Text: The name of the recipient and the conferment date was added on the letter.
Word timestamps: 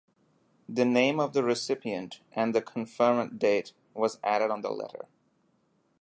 The 0.67 0.83
name 0.83 1.19
of 1.19 1.33
the 1.33 1.43
recipient 1.43 2.21
and 2.31 2.55
the 2.55 2.61
conferment 2.63 3.37
date 3.37 3.73
was 3.93 4.17
added 4.23 4.49
on 4.49 4.61
the 4.61 4.71
letter. 4.71 5.05